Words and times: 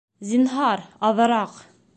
Зинһар, 0.29 0.83
аҙыраҡ 1.11 1.65